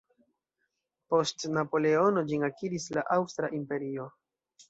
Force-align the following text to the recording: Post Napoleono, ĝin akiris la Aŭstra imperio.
Post 1.13 1.45
Napoleono, 1.57 2.23
ĝin 2.31 2.47
akiris 2.49 2.89
la 2.99 3.05
Aŭstra 3.17 3.51
imperio. 3.61 4.09